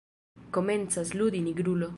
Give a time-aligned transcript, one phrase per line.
[0.55, 1.89] Komencas ludi Nigrulo.